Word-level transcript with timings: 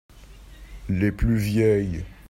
Les 0.89 1.11
plus 1.11 1.37
vielles. 1.37 2.03